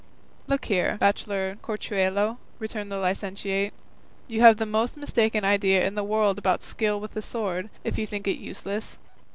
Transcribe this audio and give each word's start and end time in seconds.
"Look 0.47 0.65
here, 0.65 0.97
bachelor 0.99 1.57
Corchuelo," 1.61 2.39
returned 2.57 2.91
the 2.91 2.97
licentiate, 2.97 3.71
"you 4.27 4.41
have 4.41 4.57
the 4.57 4.65
most 4.65 4.97
mistaken 4.97 5.45
idea 5.45 5.85
in 5.85 5.93
the 5.93 6.03
world 6.03 6.39
about 6.39 6.63
skill 6.63 6.99
with 6.99 7.11
the 7.13 7.21
sword, 7.21 7.69
if 7.83 7.99
you 7.99 8.07
think 8.07 8.27
it 8.27 8.39
useless." 8.39 8.97